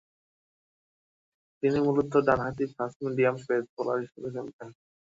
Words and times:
তিনি 1.63 1.77
মূলতঃ 1.85 2.17
ডানহাতি 2.27 2.65
ফাস্ট-মিডিয়াম 2.73 3.35
পেস 3.45 3.63
বোলার 3.75 3.97
হিসেবে 4.03 4.29
খেলতেন। 4.35 4.69